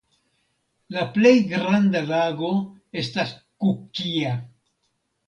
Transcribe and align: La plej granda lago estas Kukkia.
La 0.95 1.01
plej 1.17 1.33
granda 1.51 2.01
lago 2.11 2.49
estas 3.03 3.35
Kukkia. 3.67 4.33